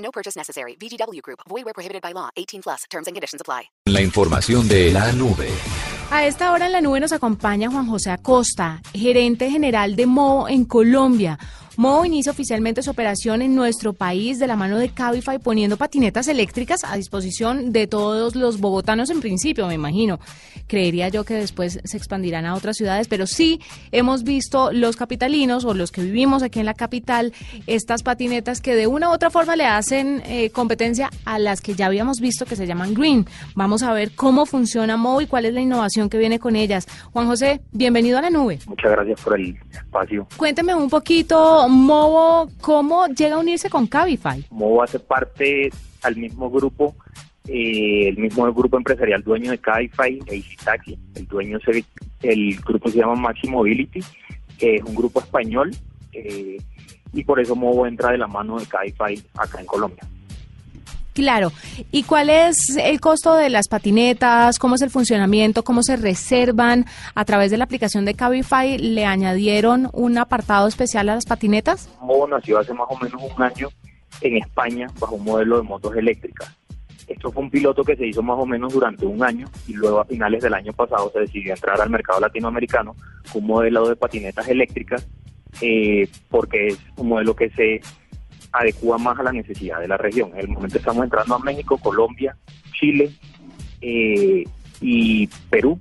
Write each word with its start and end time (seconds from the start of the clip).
No 0.00 0.10
purchase 0.10 0.36
necessary. 0.36 0.76
VGW 0.76 1.22
Group. 1.22 1.40
Void 1.48 1.64
where 1.64 1.74
prohibited 1.74 2.02
by 2.02 2.12
law. 2.12 2.28
18 2.36 2.62
plus. 2.62 2.84
Terms 2.90 3.06
and 3.06 3.14
conditions 3.14 3.40
apply. 3.40 3.70
La 3.86 4.00
información 4.02 4.68
de 4.68 4.92
la 4.92 5.12
nube. 5.12 5.48
A 6.10 6.26
esta 6.26 6.50
hora 6.50 6.66
en 6.66 6.72
la 6.72 6.80
nube 6.80 6.98
nos 6.98 7.12
acompaña 7.12 7.70
Juan 7.70 7.86
José 7.86 8.10
Acosta, 8.10 8.82
gerente 8.92 9.48
general 9.48 9.94
de 9.94 10.06
MO 10.06 10.48
en 10.48 10.64
Colombia. 10.64 11.38
MO 11.80 12.04
inicia 12.04 12.30
oficialmente 12.30 12.82
su 12.82 12.90
operación 12.90 13.40
en 13.40 13.54
nuestro 13.54 13.94
país 13.94 14.38
de 14.38 14.46
la 14.46 14.54
mano 14.54 14.76
de 14.76 14.90
Cabify 14.90 15.38
poniendo 15.38 15.78
patinetas 15.78 16.28
eléctricas 16.28 16.84
a 16.84 16.94
disposición 16.94 17.72
de 17.72 17.86
todos 17.86 18.36
los 18.36 18.60
bogotanos 18.60 19.08
en 19.08 19.20
principio, 19.20 19.66
me 19.66 19.76
imagino. 19.76 20.20
Creería 20.66 21.08
yo 21.08 21.24
que 21.24 21.32
después 21.32 21.80
se 21.82 21.96
expandirán 21.96 22.44
a 22.44 22.54
otras 22.54 22.76
ciudades, 22.76 23.08
pero 23.08 23.26
sí 23.26 23.62
hemos 23.92 24.24
visto 24.24 24.72
los 24.72 24.96
capitalinos 24.96 25.64
o 25.64 25.72
los 25.72 25.90
que 25.90 26.02
vivimos 26.02 26.42
aquí 26.42 26.60
en 26.60 26.66
la 26.66 26.74
capital 26.74 27.32
estas 27.66 28.02
patinetas 28.02 28.60
que 28.60 28.74
de 28.74 28.86
una 28.86 29.08
u 29.08 29.12
otra 29.12 29.30
forma 29.30 29.56
le 29.56 29.64
hacen 29.64 30.22
eh, 30.26 30.50
competencia 30.50 31.08
a 31.24 31.38
las 31.38 31.62
que 31.62 31.72
ya 31.72 31.86
habíamos 31.86 32.20
visto 32.20 32.44
que 32.44 32.56
se 32.56 32.66
llaman 32.66 32.92
Green. 32.92 33.24
Vamos 33.54 33.82
a 33.82 33.94
ver 33.94 34.14
cómo 34.14 34.44
funciona 34.44 34.98
MO 34.98 35.22
y 35.22 35.26
cuál 35.26 35.46
es 35.46 35.54
la 35.54 35.62
innovación 35.62 36.10
que 36.10 36.18
viene 36.18 36.38
con 36.38 36.56
ellas. 36.56 36.86
Juan 37.14 37.26
José, 37.26 37.62
bienvenido 37.72 38.18
a 38.18 38.20
la 38.20 38.28
nube. 38.28 38.58
Muchas 38.66 38.90
gracias 38.90 39.18
por 39.22 39.40
el 39.40 39.56
espacio. 39.72 40.28
Cuénteme 40.36 40.74
un 40.74 40.90
poquito, 40.90 41.69
Movo, 41.70 42.50
¿cómo 42.60 43.06
llega 43.06 43.36
a 43.36 43.38
unirse 43.38 43.70
con 43.70 43.86
Cabify? 43.86 44.44
Movo 44.50 44.82
hace 44.82 44.98
parte 44.98 45.70
al 46.02 46.16
mismo 46.16 46.50
grupo, 46.50 46.96
eh, 47.46 48.08
el 48.08 48.18
mismo 48.18 48.52
grupo 48.52 48.76
empresarial 48.76 49.22
dueño 49.22 49.52
de 49.52 49.58
Cabify 49.58 50.18
e 50.26 50.42
Taxi. 50.64 50.98
El 51.14 51.28
dueño, 51.28 51.60
se, 51.60 51.84
el 52.22 52.56
grupo 52.56 52.88
se 52.88 52.98
llama 52.98 53.14
Maxi 53.14 53.46
Mobility, 53.46 54.00
que 54.58 54.76
es 54.76 54.82
un 54.82 54.96
grupo 54.96 55.20
español, 55.20 55.70
eh, 56.12 56.58
y 57.12 57.24
por 57.24 57.38
eso 57.38 57.54
Movo 57.54 57.86
entra 57.86 58.10
de 58.10 58.18
la 58.18 58.26
mano 58.26 58.58
de 58.58 58.66
Cabify 58.66 59.22
acá 59.36 59.60
en 59.60 59.66
Colombia. 59.66 60.02
Claro. 61.14 61.52
¿Y 61.90 62.04
cuál 62.04 62.30
es 62.30 62.76
el 62.76 63.00
costo 63.00 63.34
de 63.34 63.50
las 63.50 63.68
patinetas? 63.68 64.58
¿Cómo 64.58 64.76
es 64.76 64.82
el 64.82 64.90
funcionamiento? 64.90 65.64
¿Cómo 65.64 65.82
se 65.82 65.96
reservan? 65.96 66.86
A 67.14 67.24
través 67.24 67.50
de 67.50 67.56
la 67.56 67.64
aplicación 67.64 68.04
de 68.04 68.14
Cabify, 68.14 68.78
¿le 68.78 69.04
añadieron 69.04 69.88
un 69.92 70.18
apartado 70.18 70.68
especial 70.68 71.08
a 71.08 71.14
las 71.14 71.26
patinetas? 71.26 71.88
Movo 72.00 72.28
nació 72.28 72.58
hace 72.58 72.72
más 72.74 72.86
o 72.88 72.96
menos 72.98 73.20
un 73.22 73.42
año 73.42 73.68
en 74.20 74.36
España 74.36 74.86
bajo 74.98 75.16
un 75.16 75.24
modelo 75.24 75.56
de 75.56 75.62
motos 75.62 75.96
eléctricas. 75.96 76.56
Esto 77.06 77.32
fue 77.32 77.42
un 77.42 77.50
piloto 77.50 77.82
que 77.82 77.96
se 77.96 78.06
hizo 78.06 78.22
más 78.22 78.38
o 78.38 78.46
menos 78.46 78.72
durante 78.72 79.04
un 79.04 79.22
año 79.24 79.48
y 79.66 79.72
luego 79.72 79.98
a 79.98 80.04
finales 80.04 80.44
del 80.44 80.54
año 80.54 80.72
pasado 80.72 81.10
se 81.12 81.20
decidió 81.20 81.54
entrar 81.54 81.80
al 81.80 81.90
mercado 81.90 82.20
latinoamericano 82.20 82.94
con 83.32 83.42
un 83.42 83.48
modelo 83.48 83.88
de 83.88 83.96
patinetas 83.96 84.46
eléctricas 84.46 85.08
eh, 85.60 86.08
porque 86.28 86.68
es 86.68 86.78
un 86.96 87.08
modelo 87.08 87.34
que 87.34 87.50
se 87.50 87.80
adecua 88.52 88.98
más 88.98 89.18
a 89.18 89.22
la 89.22 89.32
necesidad 89.32 89.80
de 89.80 89.88
la 89.88 89.96
región. 89.96 90.30
En 90.34 90.40
el 90.40 90.48
momento 90.48 90.78
estamos 90.78 91.04
entrando 91.04 91.34
a 91.34 91.38
México, 91.38 91.78
Colombia, 91.78 92.36
Chile 92.72 93.10
eh, 93.80 94.44
y 94.80 95.26
Perú 95.48 95.78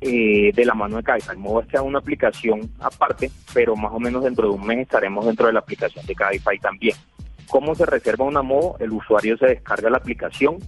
eh, 0.00 0.52
de 0.54 0.64
la 0.64 0.74
mano 0.74 0.96
de 0.96 1.02
Cabify. 1.02 1.36
Movo 1.36 1.60
es 1.60 1.80
una 1.80 1.98
aplicación 1.98 2.70
aparte, 2.80 3.30
pero 3.52 3.76
más 3.76 3.92
o 3.92 4.00
menos 4.00 4.24
dentro 4.24 4.48
de 4.48 4.54
un 4.54 4.66
mes 4.66 4.78
estaremos 4.78 5.26
dentro 5.26 5.46
de 5.46 5.52
la 5.52 5.60
aplicación 5.60 6.04
de 6.06 6.14
Cabify 6.14 6.58
también. 6.58 6.96
¿Cómo 7.48 7.74
se 7.74 7.84
reserva 7.84 8.24
una 8.24 8.42
Movo? 8.42 8.76
El 8.78 8.92
usuario 8.92 9.36
se 9.36 9.46
descarga 9.46 9.90
la 9.90 9.98
aplicación, 9.98 10.58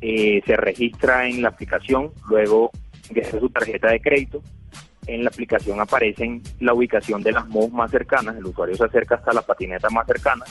eh, 0.00 0.42
se 0.46 0.56
registra 0.56 1.26
en 1.26 1.42
la 1.42 1.48
aplicación, 1.48 2.12
luego 2.28 2.70
ingresa 3.08 3.40
su 3.40 3.50
tarjeta 3.50 3.88
de 3.88 4.00
crédito, 4.00 4.42
en 5.06 5.24
la 5.24 5.30
aplicación 5.30 5.80
aparecen 5.80 6.42
la 6.60 6.74
ubicación 6.74 7.22
de 7.22 7.32
las 7.32 7.48
MOVs 7.48 7.72
más 7.72 7.90
cercanas, 7.90 8.36
el 8.36 8.46
usuario 8.46 8.76
se 8.76 8.84
acerca 8.84 9.16
hasta 9.16 9.32
la 9.32 9.42
patineta 9.42 9.88
más 9.90 10.06
cercana, 10.06 10.44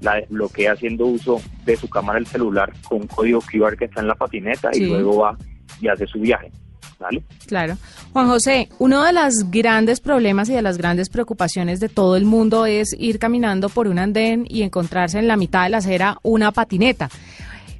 la 0.00 0.16
desbloquea 0.16 0.72
haciendo 0.72 1.06
uso 1.06 1.40
de 1.64 1.76
su 1.76 1.88
cámara 1.88 2.18
del 2.18 2.26
celular 2.26 2.72
con 2.88 3.02
un 3.02 3.06
código 3.06 3.40
QR 3.40 3.76
que 3.76 3.84
está 3.86 4.00
en 4.00 4.08
la 4.08 4.14
patineta 4.14 4.70
Sí. 4.72 4.84
y 4.84 4.86
luego 4.86 5.18
va 5.18 5.36
y 5.80 5.88
hace 5.88 6.06
su 6.06 6.18
viaje. 6.20 6.50
¿Vale? 6.98 7.22
Claro. 7.46 7.78
Juan 8.12 8.26
José, 8.28 8.68
uno 8.78 9.02
de 9.04 9.14
los 9.14 9.50
grandes 9.50 10.00
problemas 10.00 10.50
y 10.50 10.52
de 10.52 10.60
las 10.60 10.76
grandes 10.76 11.08
preocupaciones 11.08 11.80
de 11.80 11.88
todo 11.88 12.14
el 12.16 12.26
mundo 12.26 12.66
es 12.66 12.94
ir 12.98 13.18
caminando 13.18 13.70
por 13.70 13.88
un 13.88 13.98
andén 13.98 14.44
y 14.46 14.62
encontrarse 14.62 15.18
en 15.18 15.26
la 15.26 15.38
mitad 15.38 15.64
de 15.64 15.70
la 15.70 15.78
acera 15.78 16.18
una 16.22 16.52
patineta. 16.52 17.08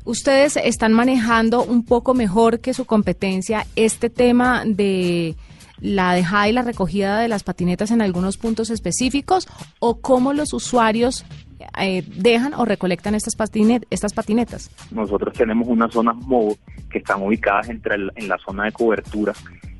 ¿Ustedes 0.07 0.57
están 0.57 0.95
manejando 0.95 1.63
un 1.63 1.85
poco 1.85 2.15
mejor 2.15 2.61
que 2.61 2.73
su 2.73 2.87
competencia 2.87 3.67
este 3.77 4.09
tema 4.09 4.63
de 4.65 5.37
la 5.81 6.15
dejada 6.15 6.49
y 6.49 6.53
la 6.53 6.63
recogida 6.63 7.19
de 7.21 7.29
las 7.29 7.43
patinetas 7.43 7.91
en 7.91 8.03
algunos 8.03 8.37
puntos 8.37 8.71
específicos 8.71 9.49
o 9.79 10.01
cómo 10.01 10.33
los 10.33 10.53
usuarios 10.53 11.25
eh, 11.79 12.03
dejan 12.17 12.55
o 12.55 12.65
recolectan 12.65 13.15
estas, 13.15 13.37
patine- 13.37 13.85
estas 13.91 14.13
patinetas? 14.15 14.71
Nosotros 14.91 15.35
tenemos 15.35 15.69
unas 15.69 15.93
zonas 15.93 16.17
MOVO 16.17 16.57
que 16.91 16.99
están 16.99 17.23
ubicadas 17.23 17.69
entre 17.69 17.95
en 17.95 18.29
la 18.29 18.39
zona 18.39 18.65
de 18.65 18.73
cobertura. 18.73 19.33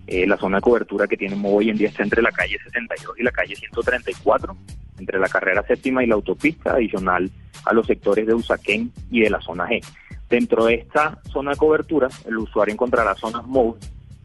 Eh, 0.07 0.27
la 0.27 0.37
zona 0.37 0.57
de 0.59 0.63
cobertura 0.63 1.07
que 1.07 1.17
tiene 1.17 1.37
MOVO 1.37 1.57
hoy 1.59 1.71
en 1.71 1.77
día 1.77 1.89
está 1.89 2.03
entre 2.03 2.21
la 2.23 2.31
calle 2.33 2.57
62 2.65 3.19
y 3.19 3.23
la 3.23 3.31
calle 3.31 3.55
134, 3.57 4.57
entre 4.99 5.19
la 5.19 5.29
carrera 5.29 5.63
séptima 5.67 6.03
y 6.03 6.07
la 6.07 6.15
autopista, 6.17 6.73
adicional 6.73 7.31
a 7.65 7.73
los 7.75 7.87
sectores 7.87 8.27
de 8.27 8.35
Usaquén 8.35 8.93
y 9.11 9.21
de 9.21 9.31
la 9.31 9.41
zona 9.41 9.67
G. 9.69 9.83
Dentro 10.29 10.65
de 10.67 10.75
esta 10.75 11.19
zona 11.33 11.53
de 11.53 11.57
cobertura, 11.57 12.09
el 12.27 12.39
usuario 12.39 12.73
encontrará 12.75 13.15
zonas 13.15 13.47
MOVO, 13.47 13.79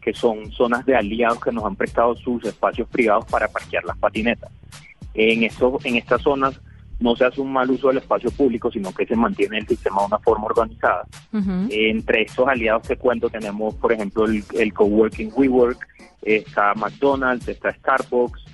que 0.06 0.14
son 0.14 0.52
zonas 0.52 0.86
de 0.86 0.94
aliados 0.94 1.40
que 1.40 1.50
nos 1.50 1.64
han 1.64 1.74
prestado 1.74 2.14
sus 2.14 2.44
espacios 2.44 2.88
privados 2.88 3.24
para 3.24 3.48
parquear 3.48 3.84
las 3.84 3.98
patinetas. 3.98 4.52
En, 5.14 5.42
estos, 5.42 5.84
en 5.84 5.96
estas 5.96 6.22
zonas 6.22 6.60
no 7.00 7.16
se 7.16 7.24
hace 7.24 7.40
un 7.40 7.52
mal 7.52 7.68
uso 7.72 7.88
del 7.88 7.96
espacio 7.96 8.30
público, 8.30 8.70
sino 8.70 8.94
que 8.94 9.04
se 9.04 9.16
mantiene 9.16 9.58
el 9.58 9.66
sistema 9.66 10.02
de 10.02 10.06
una 10.06 10.18
forma 10.20 10.44
organizada. 10.44 11.02
Ujú. 11.32 11.66
Entre 11.70 12.22
estos 12.22 12.46
aliados 12.46 12.86
que 12.86 12.96
cuento 12.96 13.28
tenemos, 13.28 13.74
por 13.74 13.92
ejemplo, 13.92 14.26
el, 14.26 14.44
el 14.54 14.72
coworking 14.72 15.32
WeWork, 15.34 15.84
está 16.22 16.72
McDonald's, 16.74 17.48
está 17.48 17.72
Starbucks, 17.72 18.44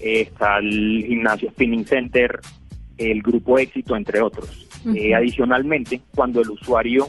está 0.00 0.58
el 0.58 1.06
gimnasio 1.08 1.48
Spinning 1.52 1.86
Center, 1.86 2.38
el 2.98 3.22
grupo 3.22 3.58
Éxito, 3.58 3.96
entre 3.96 4.20
otros. 4.20 4.68
Ujú. 4.84 4.94
Eh, 4.94 5.14
adicionalmente, 5.14 6.02
cuando 6.14 6.42
el 6.42 6.50
usuario 6.50 7.08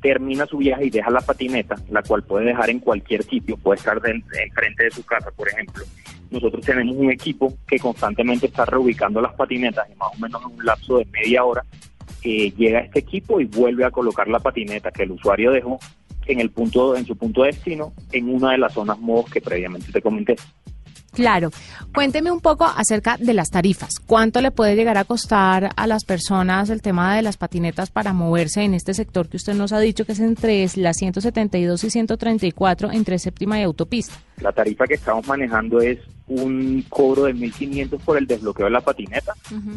termina 0.00 0.46
su 0.46 0.58
viaje 0.58 0.86
y 0.86 0.90
deja 0.90 1.10
la 1.10 1.20
patineta, 1.20 1.76
la 1.90 2.02
cual 2.02 2.22
puede 2.22 2.46
dejar 2.46 2.70
en 2.70 2.80
cualquier 2.80 3.22
sitio, 3.24 3.56
puede 3.56 3.78
estar 3.78 4.00
de- 4.00 4.22
enfrente 4.44 4.84
de 4.84 4.90
su 4.90 5.04
casa, 5.04 5.30
por 5.30 5.48
ejemplo. 5.48 5.84
Nosotros 6.30 6.64
tenemos 6.64 6.94
un 6.96 7.10
equipo 7.10 7.54
que 7.66 7.78
constantemente 7.78 8.46
está 8.46 8.64
reubicando 8.64 9.20
las 9.20 9.34
patinetas 9.34 9.86
y 9.90 9.94
más 9.96 10.10
o 10.14 10.18
menos 10.20 10.42
en 10.42 10.56
un 10.58 10.64
lapso 10.64 10.98
de 10.98 11.06
media 11.06 11.42
hora 11.44 11.64
eh, 12.22 12.52
llega 12.56 12.80
este 12.80 12.98
equipo 12.98 13.40
y 13.40 13.44
vuelve 13.46 13.84
a 13.84 13.90
colocar 13.90 14.28
la 14.28 14.38
patineta 14.38 14.90
que 14.90 15.04
el 15.04 15.12
usuario 15.12 15.52
dejó 15.52 15.78
en 16.26 16.40
el 16.40 16.50
punto 16.50 16.94
en 16.96 17.06
su 17.06 17.16
punto 17.16 17.42
de 17.42 17.48
destino 17.52 17.94
en 18.12 18.28
una 18.28 18.52
de 18.52 18.58
las 18.58 18.74
zonas 18.74 18.98
modos 18.98 19.30
que 19.30 19.40
previamente 19.40 19.90
te 19.90 20.02
comenté. 20.02 20.36
Claro. 21.12 21.50
Cuénteme 21.94 22.30
un 22.30 22.40
poco 22.40 22.64
acerca 22.64 23.16
de 23.16 23.34
las 23.34 23.50
tarifas. 23.50 23.98
¿Cuánto 23.98 24.40
le 24.40 24.50
puede 24.50 24.76
llegar 24.76 24.98
a 24.98 25.04
costar 25.04 25.70
a 25.74 25.86
las 25.86 26.04
personas 26.04 26.70
el 26.70 26.82
tema 26.82 27.16
de 27.16 27.22
las 27.22 27.36
patinetas 27.36 27.90
para 27.90 28.12
moverse 28.12 28.62
en 28.62 28.74
este 28.74 28.94
sector 28.94 29.28
que 29.28 29.36
usted 29.36 29.54
nos 29.54 29.72
ha 29.72 29.80
dicho 29.80 30.04
que 30.04 30.12
es 30.12 30.20
entre 30.20 30.66
las 30.76 30.96
172 30.98 31.84
y 31.84 31.90
134 31.90 32.92
entre 32.92 33.18
séptima 33.18 33.58
y 33.58 33.62
autopista? 33.62 34.14
La 34.40 34.52
tarifa 34.52 34.86
que 34.86 34.94
estamos 34.94 35.26
manejando 35.26 35.80
es 35.80 35.98
un 36.28 36.84
cobro 36.88 37.24
de 37.24 37.34
1.500 37.34 37.98
por 38.00 38.18
el 38.18 38.26
desbloqueo 38.26 38.66
de 38.66 38.72
la 38.72 38.80
patineta, 38.80 39.32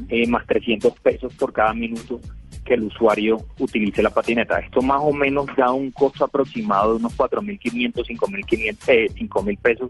eh, 0.09 0.27
más 0.27 0.45
300 0.45 0.93
pesos 0.99 1.33
por 1.35 1.53
cada 1.53 1.73
minuto 1.73 2.19
que 2.65 2.75
el 2.75 2.83
usuario 2.83 3.37
utilice 3.57 4.03
la 4.03 4.09
patineta. 4.11 4.59
Esto 4.59 4.81
más 4.81 5.01
o 5.01 5.11
menos 5.11 5.47
da 5.57 5.71
un 5.71 5.89
costo 5.91 6.25
aproximado 6.25 6.91
de 6.91 6.95
unos 6.97 7.17
4.500, 7.17 8.05
5.500, 8.05 8.77
eh, 8.87 9.07
5.000 9.15 9.57
pesos 9.57 9.89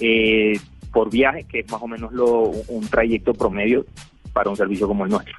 eh, 0.00 0.58
por 0.92 1.10
viaje, 1.10 1.44
que 1.44 1.60
es 1.60 1.70
más 1.70 1.82
o 1.82 1.86
menos 1.86 2.12
lo, 2.12 2.50
un 2.68 2.86
trayecto 2.88 3.34
promedio 3.34 3.84
para 4.32 4.50
un 4.50 4.56
servicio 4.56 4.86
como 4.88 5.04
el 5.04 5.10
nuestro. 5.10 5.34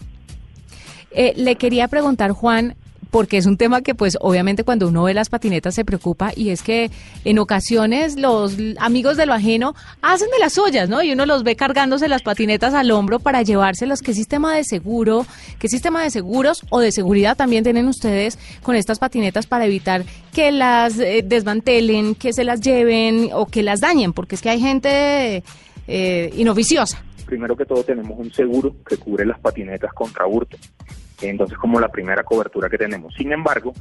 Eh, 1.12 1.34
le 1.36 1.56
quería 1.56 1.88
preguntar, 1.88 2.32
Juan, 2.32 2.76
porque 3.10 3.38
es 3.38 3.46
un 3.46 3.58
tema 3.58 3.82
que 3.82 3.96
pues 3.96 4.18
obviamente 4.22 4.64
cuando 4.64 4.88
uno 4.88 5.04
ve 5.04 5.14
las 5.14 5.30
patinetas 5.30 5.76
se 5.76 5.86
preocupa 5.86 6.32
y 6.36 6.50
es 6.50 6.62
que 6.62 6.92
en 7.26 7.40
ocasiones 7.40 8.18
los 8.18 8.58
amigos 8.80 9.18
de 9.18 9.26
lo 9.26 9.34
ajeno 9.34 9.76
hacen 10.02 10.30
de 10.32 10.40
las 10.40 10.54
suyas, 10.54 10.90
¿no? 10.90 11.02
Y 11.02 11.12
uno 11.12 11.26
los 11.26 11.44
ve 11.44 11.56
cargándose 11.56 12.08
las 12.08 12.22
patinetas 12.22 12.74
al 12.74 12.92
hombro 12.92 13.20
para 13.20 13.42
llevárselas. 13.42 14.02
¿Qué 14.02 14.14
sistema 14.14 14.56
de 14.56 14.64
seguro, 14.64 15.26
qué 15.60 15.68
sistema 15.68 16.04
de 16.04 16.12
seguros 16.12 16.64
o 16.70 16.80
de 16.80 16.92
seguridad 16.92 17.38
también 17.38 17.64
tienen 17.64 17.88
ustedes 17.88 18.38
con 18.64 18.76
estas 18.76 19.00
patinetas 19.00 19.48
para 19.48 19.66
evitar 19.66 20.04
que 20.34 20.52
las 20.52 21.00
eh, 21.00 21.24
desmantelen, 21.26 22.16
que 22.16 22.34
se 22.34 22.44
las 22.44 22.62
lleven 22.62 23.30
o 23.34 23.46
que 23.46 23.64
las 23.64 23.80
dañen? 23.80 24.14
Porque 24.14 24.36
es 24.36 24.42
que 24.42 24.50
hay 24.50 24.60
gente 24.60 25.44
eh, 25.88 26.34
inoficiosa. 26.36 27.04
Primero 27.26 27.58
que 27.58 27.66
todo 27.66 27.84
tenemos 27.84 28.18
un 28.18 28.32
seguro 28.32 28.76
que 28.88 28.98
cubre 28.98 29.26
las 29.26 29.40
patinetas 29.40 29.94
contra 29.94 30.26
hurto 30.26 30.58
entonces 31.22 31.58
como 31.58 31.80
la 31.80 31.90
primera 31.90 32.24
cobertura 32.24 32.70
que 32.70 32.78
tenemos. 32.78 33.14
Sin 33.16 33.32
embargo, 33.32 33.74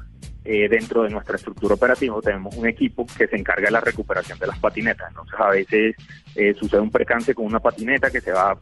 eh, 0.44 0.68
dentro 0.68 1.02
de 1.02 1.10
nuestra 1.10 1.36
estructura 1.36 1.74
operativa 1.74 2.16
tenemos 2.22 2.56
un 2.56 2.66
equipo 2.66 3.04
que 3.18 3.26
se 3.26 3.36
encarga 3.36 3.66
de 3.66 3.72
la 3.72 3.80
recuperación 3.80 4.38
de 4.38 4.46
las 4.46 4.58
patinetas. 4.58 5.08
Entonces 5.08 5.34
a 5.38 5.50
veces 5.50 5.96
eh, 6.34 6.54
sucede 6.54 6.80
un 6.80 6.90
percance 6.90 7.34
con 7.34 7.46
una 7.46 7.60
patineta 7.60 8.10
que 8.10 8.20
se 8.20 8.32
va 8.32 8.56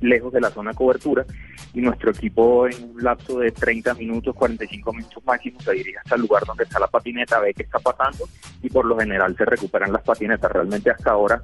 lejos 0.00 0.32
de 0.32 0.40
la 0.40 0.50
zona 0.50 0.70
de 0.70 0.76
cobertura 0.76 1.24
y 1.72 1.80
nuestro 1.80 2.10
equipo 2.10 2.66
en 2.66 2.90
un 2.94 3.02
lapso 3.02 3.38
de 3.38 3.52
30 3.52 3.94
minutos, 3.94 4.34
45 4.34 4.92
minutos 4.92 5.24
máximo 5.24 5.60
se 5.60 5.72
dirige 5.72 5.98
hasta 5.98 6.14
el 6.14 6.22
lugar 6.22 6.44
donde 6.44 6.64
está 6.64 6.78
la 6.78 6.88
patineta, 6.88 7.38
ve 7.40 7.54
qué 7.54 7.62
está 7.62 7.78
pasando 7.78 8.28
y 8.62 8.68
por 8.68 8.84
lo 8.84 8.98
general 8.98 9.36
se 9.36 9.44
recuperan 9.44 9.92
las 9.92 10.02
patinetas. 10.02 10.50
Realmente 10.50 10.90
hasta 10.90 11.10
ahora 11.10 11.42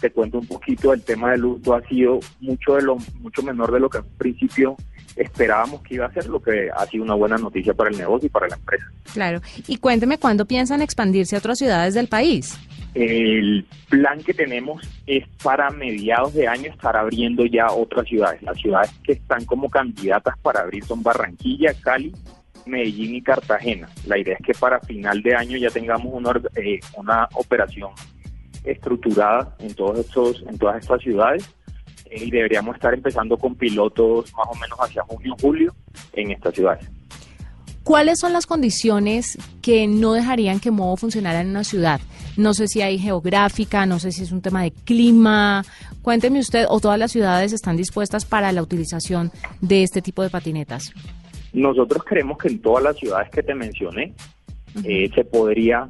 te 0.00 0.10
cuento 0.10 0.38
un 0.38 0.46
poquito, 0.46 0.92
el 0.92 1.02
tema 1.02 1.30
del 1.30 1.44
hurto 1.44 1.74
ha 1.74 1.82
sido 1.82 2.20
mucho 2.40 2.76
de 2.76 2.82
lo 2.82 2.96
mucho 3.20 3.42
menor 3.42 3.72
de 3.72 3.80
lo 3.80 3.88
que 3.88 3.98
en 3.98 4.04
principio 4.16 4.76
esperábamos 5.18 5.82
que 5.82 5.94
iba 5.94 6.06
a 6.06 6.12
ser, 6.12 6.26
lo 6.26 6.40
que 6.40 6.70
ha 6.74 6.86
sido 6.86 7.04
una 7.04 7.14
buena 7.14 7.36
noticia 7.36 7.74
para 7.74 7.90
el 7.90 7.98
negocio 7.98 8.26
y 8.26 8.30
para 8.30 8.48
la 8.48 8.56
empresa. 8.56 8.86
Claro. 9.12 9.40
Y 9.66 9.76
cuénteme 9.78 10.18
cuándo 10.18 10.46
piensan 10.46 10.80
expandirse 10.80 11.36
a 11.36 11.40
otras 11.40 11.58
ciudades 11.58 11.94
del 11.94 12.08
país. 12.08 12.58
El 12.94 13.66
plan 13.88 14.22
que 14.22 14.32
tenemos 14.32 14.82
es 15.06 15.24
para 15.42 15.70
mediados 15.70 16.34
de 16.34 16.48
año 16.48 16.70
estar 16.70 16.96
abriendo 16.96 17.44
ya 17.46 17.66
otras 17.70 18.06
ciudades. 18.08 18.42
Las 18.42 18.56
ciudades 18.58 18.90
que 19.04 19.12
están 19.12 19.44
como 19.44 19.68
candidatas 19.68 20.38
para 20.40 20.60
abrir 20.60 20.84
son 20.84 21.02
Barranquilla, 21.02 21.74
Cali, 21.74 22.12
Medellín 22.66 23.16
y 23.16 23.22
Cartagena. 23.22 23.88
La 24.06 24.18
idea 24.18 24.36
es 24.38 24.46
que 24.46 24.54
para 24.54 24.80
final 24.80 25.22
de 25.22 25.34
año 25.34 25.56
ya 25.58 25.70
tengamos 25.70 26.12
una, 26.12 26.32
eh, 26.56 26.80
una 26.96 27.28
operación 27.34 27.90
estructurada 28.64 29.56
en 29.58 29.74
todos 29.74 29.98
estos, 29.98 30.44
en 30.48 30.58
todas 30.58 30.82
estas 30.82 31.00
ciudades 31.02 31.57
eh, 32.10 32.24
y 32.24 32.30
deberíamos 32.30 32.76
estar 32.76 32.94
empezando 32.94 33.36
con 33.36 33.54
pilotos 33.54 34.32
más 34.34 34.46
o 34.50 34.54
menos 34.54 34.78
hacia 34.78 35.02
junio 35.02 35.34
julio 35.40 35.74
en 36.12 36.30
estas 36.32 36.54
ciudades. 36.54 36.88
¿Cuáles 37.88 38.18
son 38.18 38.34
las 38.34 38.46
condiciones 38.46 39.38
que 39.62 39.86
no 39.86 40.12
dejarían 40.12 40.60
que 40.60 40.70
Movo 40.70 40.98
funcionara 40.98 41.40
en 41.40 41.48
una 41.48 41.64
ciudad? 41.64 42.00
No 42.36 42.52
sé 42.52 42.68
si 42.68 42.82
hay 42.82 42.98
geográfica, 42.98 43.86
no 43.86 43.98
sé 43.98 44.12
si 44.12 44.24
es 44.24 44.30
un 44.30 44.42
tema 44.42 44.62
de 44.62 44.72
clima. 44.72 45.64
Cuénteme 46.02 46.38
usted, 46.38 46.66
o 46.68 46.80
todas 46.80 46.98
las 46.98 47.12
ciudades 47.12 47.54
están 47.54 47.78
dispuestas 47.78 48.26
para 48.26 48.52
la 48.52 48.62
utilización 48.62 49.32
de 49.62 49.84
este 49.84 50.02
tipo 50.02 50.22
de 50.22 50.28
patinetas. 50.28 50.92
Nosotros 51.54 52.04
creemos 52.04 52.36
que 52.36 52.48
en 52.48 52.60
todas 52.60 52.84
las 52.84 52.96
ciudades 52.98 53.30
que 53.30 53.42
te 53.42 53.54
mencioné 53.54 54.12
eh, 54.84 55.10
se 55.14 55.24
podría 55.24 55.88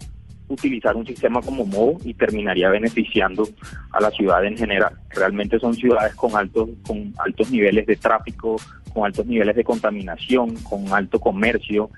utilizar 0.48 0.96
un 0.96 1.06
sistema 1.06 1.40
como 1.40 1.64
Movo 1.64 1.98
y 2.04 2.14
terminaría 2.14 2.68
beneficiando 2.70 3.48
a 3.92 4.00
la 4.00 4.10
ciudad 4.10 4.44
en 4.44 4.56
general. 4.56 4.98
Realmente 5.10 5.58
son 5.58 5.74
ciudades 5.74 6.14
con 6.14 6.36
altos, 6.36 6.70
con 6.86 7.12
altos 7.18 7.50
niveles 7.50 7.86
de 7.86 7.96
tráfico, 7.96 8.56
con 8.92 9.04
altos 9.04 9.26
niveles 9.26 9.56
de 9.56 9.64
contaminación, 9.64 10.54
con 10.56 10.92
alto 10.92 11.20
comercio, 11.20 11.90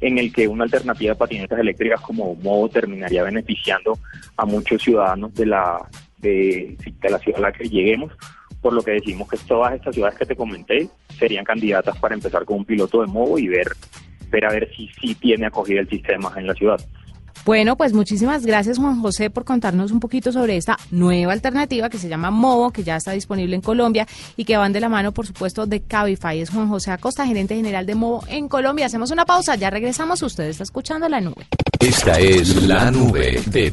en 0.00 0.18
el 0.18 0.32
que 0.32 0.48
una 0.48 0.64
alternativa 0.64 1.12
de 1.12 1.18
patinetas 1.18 1.58
eléctricas 1.58 2.00
como 2.00 2.34
Movo 2.36 2.68
terminaría 2.68 3.22
beneficiando 3.22 3.98
a 4.36 4.44
muchos 4.44 4.82
ciudadanos 4.82 5.34
de 5.34 5.46
la, 5.46 5.88
de, 6.18 6.76
de 7.00 7.10
la 7.10 7.18
ciudad 7.18 7.38
a 7.38 7.42
la 7.42 7.52
que 7.52 7.68
lleguemos 7.68 8.12
por 8.60 8.72
lo 8.72 8.82
que 8.82 8.92
decimos 8.92 9.28
que 9.28 9.36
todas 9.36 9.74
estas 9.74 9.94
ciudades 9.94 10.18
que 10.18 10.26
te 10.26 10.36
comenté 10.36 10.88
serían 11.18 11.44
candidatas 11.44 11.96
para 11.98 12.14
empezar 12.14 12.44
con 12.44 12.58
un 12.58 12.64
piloto 12.64 13.00
de 13.00 13.06
Movo 13.06 13.38
y 13.38 13.48
ver, 13.48 13.68
ver 14.30 14.44
a 14.44 14.52
ver 14.52 14.68
si 14.74 14.88
sí 15.00 15.14
tiene 15.14 15.46
acogida 15.46 15.80
el 15.80 15.88
sistema 15.88 16.32
en 16.36 16.46
la 16.46 16.54
ciudad. 16.54 16.80
Bueno, 17.44 17.76
pues 17.76 17.92
muchísimas 17.92 18.44
gracias 18.44 18.78
Juan 18.78 19.00
José 19.00 19.30
por 19.30 19.44
contarnos 19.44 19.90
un 19.90 20.00
poquito 20.00 20.32
sobre 20.32 20.56
esta 20.56 20.78
nueva 20.90 21.32
alternativa 21.32 21.88
que 21.88 21.98
se 21.98 22.08
llama 22.08 22.30
Movo, 22.30 22.70
que 22.70 22.84
ya 22.84 22.96
está 22.96 23.12
disponible 23.12 23.54
en 23.54 23.62
Colombia 23.62 24.06
y 24.36 24.44
que 24.44 24.56
van 24.56 24.72
de 24.72 24.80
la 24.80 24.88
mano, 24.88 25.12
por 25.12 25.26
supuesto, 25.26 25.66
de 25.66 25.80
Cabify. 25.80 26.40
Es 26.40 26.50
Juan 26.50 26.68
José 26.68 26.90
Acosta, 26.90 27.26
gerente 27.26 27.56
general 27.56 27.86
de 27.86 27.94
Movo 27.94 28.24
en 28.28 28.48
Colombia. 28.48 28.86
Hacemos 28.86 29.10
una 29.10 29.24
pausa, 29.24 29.56
ya 29.56 29.70
regresamos. 29.70 30.22
Usted 30.22 30.44
está 30.44 30.64
escuchando 30.64 31.08
la 31.08 31.20
nube. 31.20 31.46
Esta 31.80 32.18
es 32.18 32.62
la 32.64 32.90
nube 32.90 33.40
de 33.46 33.72